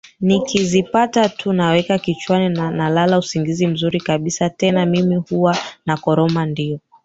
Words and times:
Nikizipata 0.21 1.29
tu 1.29 1.53
naweka 1.53 1.97
kichwani 1.97 2.49
na 2.49 2.71
nalala 2.71 3.19
usingizi 3.19 3.67
mzuri 3.67 3.99
kabisa 3.99 4.49
Tena 4.49 4.85
mimi 4.85 5.15
huwa 5.15 5.57
nakoroma 5.85 6.45
Ndio 6.45 6.79